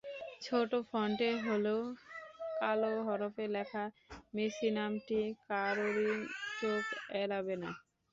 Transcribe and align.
ছোট 0.41 0.71
ফন্টে 0.89 1.29
হলেও 1.45 1.81
কালো 2.55 2.91
হরফে 3.07 3.45
লেখা 3.55 3.83
মেসি 4.33 4.67
নামটি 4.77 5.19
কারোরই 5.47 6.11
চোখ 6.59 6.83
এড়াবে 7.21 7.55
না। 7.61 7.69